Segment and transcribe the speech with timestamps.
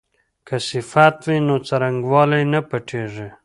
[0.47, 3.27] که صفت وي نو څرنګوالی نه پټیږي.